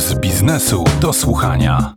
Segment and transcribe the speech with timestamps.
[0.00, 1.94] z biznesu do słuchania.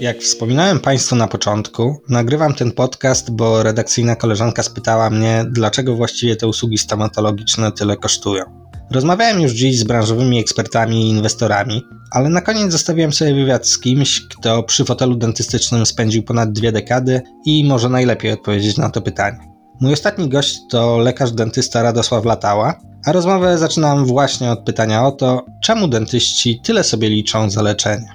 [0.00, 6.36] Jak wspominałem Państwu na początku, nagrywam ten podcast, bo redakcyjna koleżanka spytała mnie, dlaczego właściwie
[6.36, 8.44] te usługi stomatologiczne tyle kosztują.
[8.90, 13.78] Rozmawiałem już dziś z branżowymi ekspertami i inwestorami, ale na koniec zostawiłem sobie wywiad z
[13.78, 19.02] kimś, kto przy fotelu dentystycznym spędził ponad dwie dekady i może najlepiej odpowiedzieć na to
[19.02, 19.38] pytanie.
[19.80, 25.12] Mój ostatni gość to lekarz dentysta Radosław Latała, a rozmowę zaczynam właśnie od pytania o
[25.12, 28.08] to, czemu dentyści tyle sobie liczą za leczenie.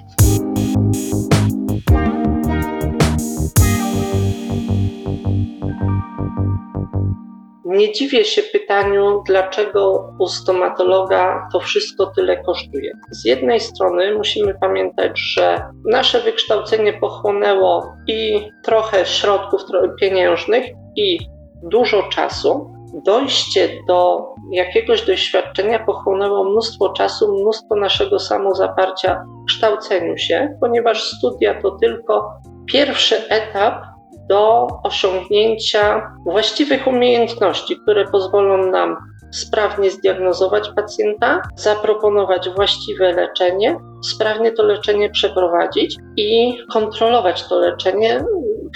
[7.64, 12.92] Nie dziwię się pytaniu, dlaczego u stomatologa to wszystko tyle kosztuje.
[13.10, 19.60] Z jednej strony musimy pamiętać, że nasze wykształcenie pochłonęło i trochę środków
[20.00, 20.64] pieniężnych,
[20.96, 21.18] i
[21.62, 22.70] dużo czasu.
[23.04, 31.62] Dojście do jakiegoś doświadczenia pochłonęło mnóstwo czasu, mnóstwo naszego samozaparcia w kształceniu się, ponieważ studia
[31.62, 32.32] to tylko
[32.66, 33.84] pierwszy etap
[34.28, 38.96] do osiągnięcia właściwych umiejętności, które pozwolą nam
[39.32, 48.24] sprawnie zdiagnozować pacjenta, zaproponować właściwe leczenie, sprawnie to leczenie przeprowadzić i kontrolować to leczenie,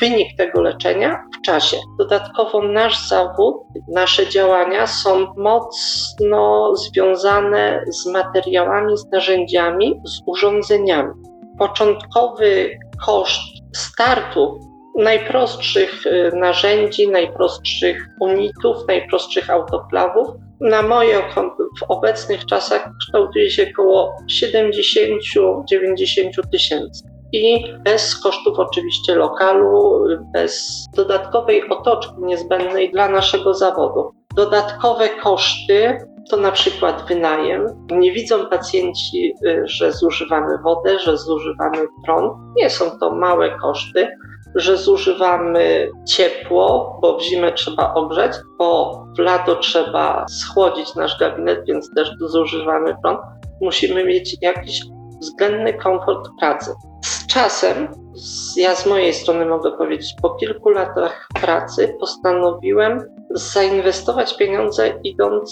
[0.00, 1.76] wynik tego leczenia w czasie.
[1.98, 3.56] Dodatkowo nasz zawód,
[3.88, 11.12] nasze działania są mocno związane z materiałami, z narzędziami, z urządzeniami.
[11.58, 13.40] Początkowy koszt
[13.74, 14.60] startu
[14.96, 20.28] najprostszych y, narzędzi, najprostszych unitów, najprostszych autoklawów.
[20.60, 21.22] Na moje
[21.80, 27.15] w obecnych czasach kształtuje się około 70-90 tysięcy.
[27.36, 34.10] I bez kosztów oczywiście lokalu, bez dodatkowej otoczki niezbędnej dla naszego zawodu.
[34.36, 35.98] Dodatkowe koszty
[36.30, 37.66] to na przykład wynajem.
[37.90, 42.32] Nie widzą pacjenci, y, że zużywamy wodę, że zużywamy prąd.
[42.56, 44.08] Nie są to małe koszty
[44.56, 51.64] że zużywamy ciepło, bo w zimę trzeba ogrzeć, bo w lato trzeba schłodzić nasz gabinet,
[51.66, 53.20] więc też zużywamy prąd.
[53.60, 54.80] Musimy mieć jakiś
[55.20, 56.74] względny komfort pracy.
[57.36, 57.88] Czasem,
[58.56, 65.50] ja z mojej strony mogę powiedzieć, po kilku latach pracy postanowiłem zainwestować pieniądze idąc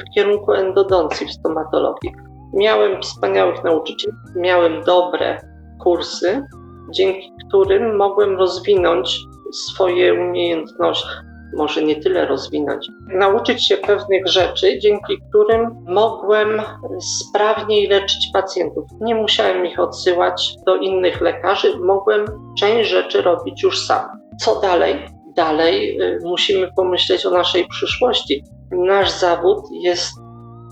[0.00, 2.12] w kierunku endodoncji w stomatologii.
[2.54, 5.40] Miałem wspaniałych nauczycieli, miałem dobre
[5.80, 6.46] kursy,
[6.90, 9.20] dzięki którym mogłem rozwinąć
[9.52, 11.31] swoje umiejętności.
[11.56, 16.62] Może nie tyle rozwinąć, nauczyć się pewnych rzeczy, dzięki którym mogłem
[17.00, 18.84] sprawniej leczyć pacjentów.
[19.00, 22.24] Nie musiałem ich odsyłać do innych lekarzy, mogłem
[22.58, 24.08] część rzeczy robić już sam.
[24.40, 25.06] Co dalej?
[25.36, 28.44] Dalej y, musimy pomyśleć o naszej przyszłości.
[28.70, 30.12] Nasz zawód jest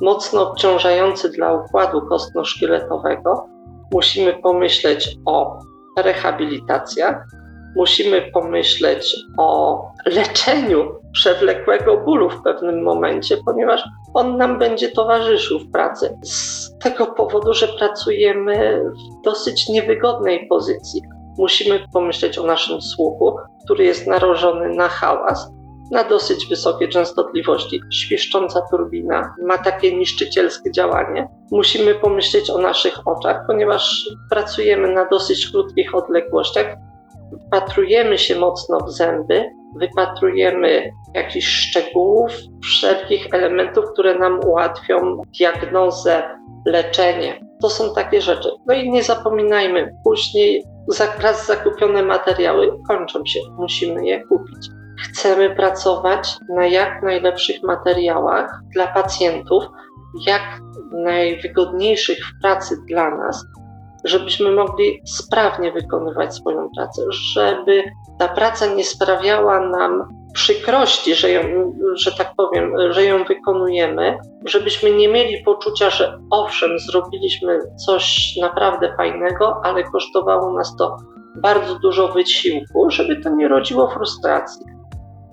[0.00, 3.46] mocno obciążający dla układu kostno-szkieletowego.
[3.92, 5.58] Musimy pomyśleć o
[5.98, 7.26] rehabilitacjach,
[7.76, 15.70] musimy pomyśleć o leczeniu przewlekłego bólu w pewnym momencie, ponieważ on nam będzie towarzyszył w
[15.70, 16.18] pracy.
[16.24, 21.02] Z tego powodu, że pracujemy w dosyć niewygodnej pozycji.
[21.38, 25.50] Musimy pomyśleć o naszym słuchu, który jest narażony na hałas,
[25.90, 27.80] na dosyć wysokie częstotliwości.
[27.92, 31.28] Świszcząca turbina ma takie niszczycielskie działanie.
[31.50, 36.66] Musimy pomyśleć o naszych oczach, ponieważ pracujemy na dosyć krótkich odległościach.
[37.46, 39.44] Wpatrujemy się mocno w zęby,
[39.76, 42.32] wypatrujemy jakichś szczegółów,
[42.62, 46.22] wszelkich elementów, które nam ułatwią diagnozę,
[46.66, 47.40] leczenie.
[47.62, 48.50] To są takie rzeczy.
[48.66, 50.64] No i nie zapominajmy, później
[51.22, 54.68] raz zakupione materiały kończą się, musimy je kupić.
[54.98, 59.64] Chcemy pracować na jak najlepszych materiałach dla pacjentów,
[60.26, 60.42] jak
[60.92, 63.44] najwygodniejszych w pracy dla nas,
[64.04, 67.82] żebyśmy mogli sprawnie wykonywać swoją pracę, żeby
[68.18, 74.90] ta praca nie sprawiała nam przykrości, że ją, że tak powiem, że ją wykonujemy, żebyśmy
[74.90, 80.96] nie mieli poczucia, że owszem, zrobiliśmy coś naprawdę fajnego, ale kosztowało nas to
[81.36, 84.66] bardzo dużo wysiłku, żeby to nie rodziło frustracji.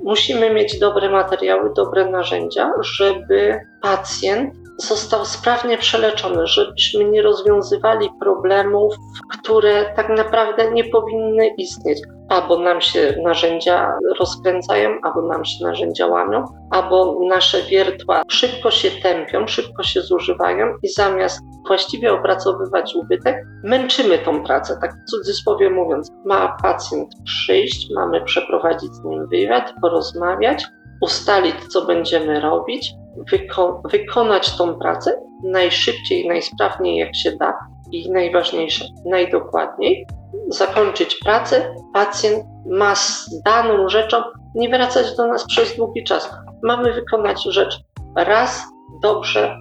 [0.04, 8.96] Musimy mieć dobre materiały, dobre narzędzia, żeby pacjent został sprawnie przeleczony, żebyśmy nie rozwiązywali problemów,
[9.34, 12.00] które tak naprawdę nie powinny istnieć.
[12.30, 18.92] Albo nam się narzędzia rozkręcają, albo nam się narzędzia łamią, albo nasze wiertła szybko się
[18.92, 25.70] tępią, szybko się zużywają i zamiast właściwie opracowywać ubytek, męczymy tą pracę, tak w cudzysłowie
[25.70, 26.12] mówiąc.
[26.26, 30.66] Ma pacjent przyjść, mamy przeprowadzić z nim wywiad, porozmawiać,
[31.02, 32.94] ustalić, co będziemy robić,
[33.32, 37.54] wyko wykonać tą pracę najszybciej, najsprawniej jak się da
[37.92, 40.08] i najważniejsze, najdokładniej,
[40.48, 44.18] zakończyć pracę, pacjent ma z daną rzeczą
[44.56, 46.34] nie wracać do nas przez długi czas.
[46.64, 47.80] Mamy wykonać rzecz
[48.16, 48.64] raz
[49.02, 49.58] dobrze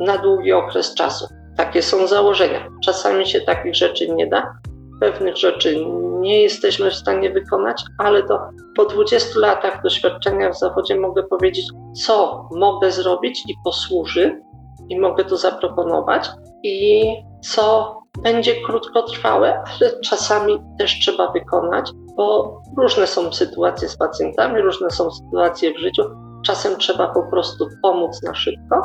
[0.00, 1.26] na długi okres czasu.
[1.56, 2.68] Takie są założenia.
[2.84, 4.52] Czasami się takich rzeczy nie da,
[5.00, 5.76] pewnych rzeczy
[6.20, 8.40] nie jesteśmy w stanie wykonać, ale to
[8.76, 11.66] po 20 latach doświadczenia w zawodzie mogę powiedzieć,
[12.04, 14.42] co mogę zrobić i posłuży,
[14.88, 16.30] i mogę to zaproponować,
[16.62, 17.04] i
[17.42, 24.90] co będzie krótkotrwałe, ale czasami też trzeba wykonać, bo różne są sytuacje z pacjentami, różne
[24.90, 26.02] są sytuacje w życiu.
[26.46, 28.82] Czasem trzeba po prostu pomóc na szybko,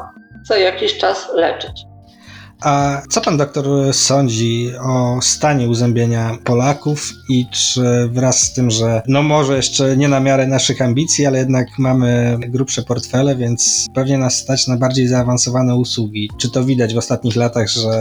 [0.48, 1.86] za jakiś czas leczyć.
[2.62, 9.02] A co pan doktor sądzi o stanie uzębienia Polaków i czy wraz z tym, że
[9.08, 14.18] no może jeszcze nie na miarę naszych ambicji, ale jednak mamy grubsze portfele, więc pewnie
[14.18, 16.30] nas stać na bardziej zaawansowane usługi.
[16.38, 17.92] Czy to widać w ostatnich latach, że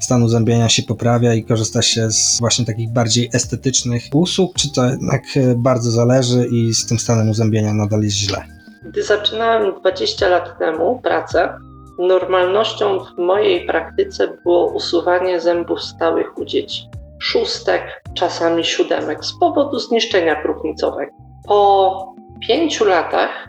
[0.00, 4.86] stan uzębienia się poprawia i korzysta się z właśnie takich bardziej estetycznych usług, czy to
[4.86, 5.22] jednak
[5.56, 8.44] bardzo zależy i z tym stanem uzębienia nadal jest źle?
[8.84, 11.58] Gdy zaczynałem 20 lat temu pracę,
[11.98, 16.88] Normalnością w mojej praktyce było usuwanie zębów stałych u dzieci.
[17.18, 21.12] Szóstek, czasami siódemek, z powodu zniszczenia próchnicowego.
[21.48, 22.14] Po
[22.48, 23.48] pięciu latach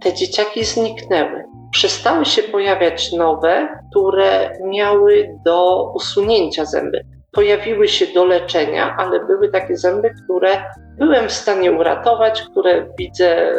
[0.00, 1.44] te dzieciaki zniknęły.
[1.70, 7.15] Przestały się pojawiać nowe, które miały do usunięcia zęby.
[7.36, 10.62] Pojawiły się do leczenia, ale były takie zęby, które
[10.98, 13.54] byłem w stanie uratować, które widzę e,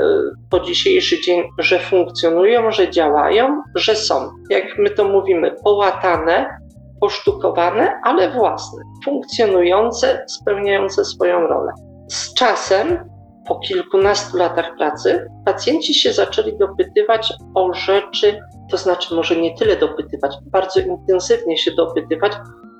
[0.49, 4.29] po dzisiejszy dzień, że funkcjonują, że działają, że są.
[4.49, 6.57] Jak my to mówimy, połatane,
[7.01, 11.71] posztukowane, ale własne, funkcjonujące, spełniające swoją rolę.
[12.07, 13.09] Z czasem,
[13.47, 18.39] po kilkunastu latach pracy, pacjenci się zaczęli dopytywać o rzeczy,
[18.71, 22.31] to znaczy może nie tyle dopytywać, bardzo intensywnie się dopytywać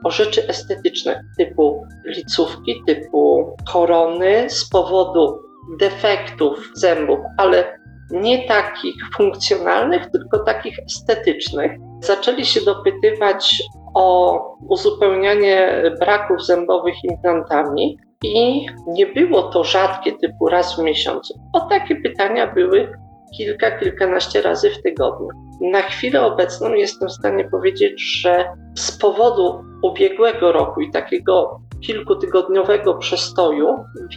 [0.08, 5.40] o rzeczy estetyczne typu licówki, typu korony z powodu
[5.80, 7.80] defektów zębów, ale
[8.12, 11.72] nie takich funkcjonalnych, tylko takich estetycznych.
[12.04, 13.64] Zaczęli się dopytywać
[13.94, 14.40] o
[14.70, 21.40] uzupełnianie braków zębowych implantami i nie było to rzadkie typu raz w miesiącu.
[21.54, 22.92] O takie pytania były
[23.38, 25.28] kilka, kilkanaście razy w tygodniu.
[25.62, 28.46] Na chwilę obecną jestem w stanie powiedzieć, że
[28.76, 33.68] z powodu ubiegłego roku i takiego kilkutygodniowego przestoju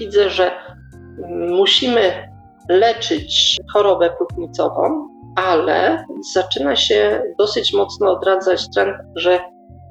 [0.01, 0.51] widzę, że
[1.49, 2.31] musimy
[2.69, 6.05] leczyć chorobę próchnicową, ale
[6.35, 9.41] zaczyna się dosyć mocno odradzać trend, że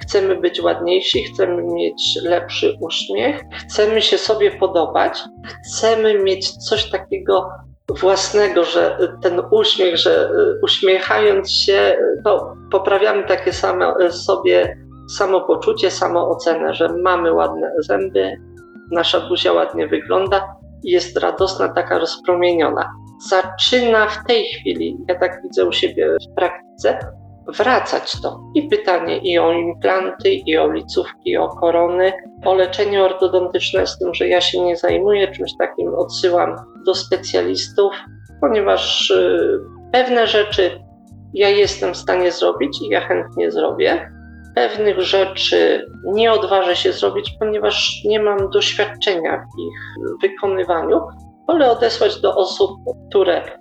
[0.02, 5.20] chcemy być ładniejsi, chcemy mieć lepszy uśmiech, chcemy się sobie podobać,
[5.66, 7.50] chcemy mieć coś takiego
[7.90, 10.32] własnego, że ten uśmiech, że
[10.64, 14.78] uśmiechając się, to poprawiamy takie same sobie
[15.10, 18.38] samopoczucie, samoocenę, że mamy ładne zęby,
[18.92, 22.92] nasza buzia ładnie wygląda i jest radosna, taka rozpromieniona.
[23.30, 27.00] Zaczyna w tej chwili, ja tak widzę u siebie w praktyce,
[27.58, 28.40] wracać to.
[28.56, 32.14] I pytanie i o implanty, i o licówki, i o korony,
[32.46, 36.56] o leczenie ortodontyczne, z tym, że ja się nie zajmuję czymś takim, odsyłam
[36.86, 37.94] do specjalistów,
[38.42, 39.60] ponieważ y,
[39.92, 40.80] pewne rzeczy
[41.34, 44.12] ja jestem w stanie zrobić i ja chętnie zrobię.
[44.56, 49.80] Pewnych rzeczy nie odważę się zrobić, ponieważ nie mam doświadczenia w ich
[50.22, 51.02] wykonywaniu.
[51.48, 52.72] Wolę odesłać do osób,
[53.10, 53.59] które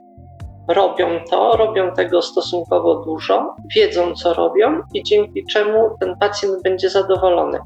[0.68, 6.90] robią to, robią tego stosunkowo dużo, wiedzą co robią i dzięki czemu ten pacjent będzie
[6.90, 7.58] zadowolony.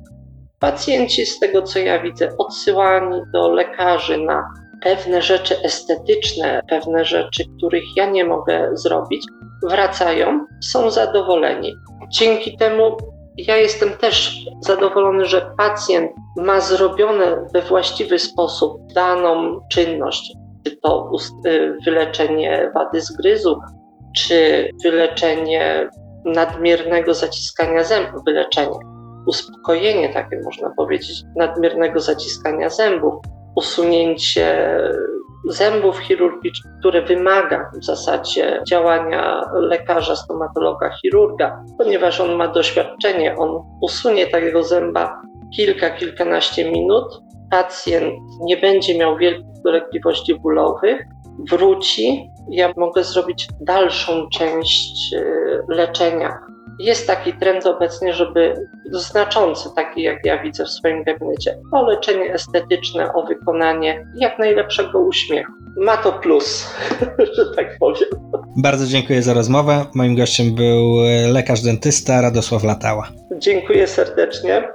[0.59, 4.45] Pacjenci, z tego co ja widzę, odsyłani do lekarzy na
[4.83, 9.27] pewne rzeczy estetyczne, pewne rzeczy, których ja nie mogę zrobić,
[9.63, 11.75] wracają, są zadowoleni.
[12.09, 12.97] Dzięki temu
[13.37, 20.33] ja jestem też zadowolony, że pacjent ma zrobione we właściwy sposób daną czynność,
[20.65, 21.11] czy to
[21.47, 23.61] y, wyleczenie wady zgryzu,
[24.17, 25.91] czy wyleczenie
[26.25, 28.79] nadmiernego zaciskania zębów, wyleczenie,
[29.27, 33.15] uspokojenie takie można powiedzieć, nadmiernego zaciskania zębów,
[33.57, 34.79] usunięcie
[35.49, 43.63] zębów chirurgicznych, które wymaga w zasadzie działania lekarza, stomatologa, chirurga, ponieważ on ma doświadczenie, on
[43.81, 45.23] usunie takiego zęba
[45.57, 51.07] kilka, kilkanaście minut, pacjent nie będzie miał wielkich dolegliwości bólowych,
[51.51, 56.39] wróci, ja mogę zrobić dalszą część y, leczenia.
[56.79, 58.55] Jest taki trend obecnie, żeby
[58.91, 65.01] znaczący, taki jak ja widzę w swoim gabinecie, o leczenie estetyczne, o wykonanie jak najlepszego
[65.01, 65.53] uśmiechu.
[65.77, 66.75] Ma to plus,
[67.37, 68.09] że tak powiem.
[68.57, 69.85] Bardzo dziękuję za rozmowę.
[69.95, 70.97] Moim gościem był
[71.33, 73.09] lekarz dentysta Radosław Latała.
[73.39, 74.69] Dziękuję serdecznie.